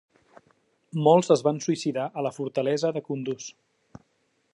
Molts 1.07 1.29
es 1.35 1.43
van 1.47 1.59
suïcidar 1.65 2.07
a 2.09 2.23
la 2.29 2.33
fortalesa 2.39 2.91
de 2.97 3.05
Kunduz. 3.11 3.51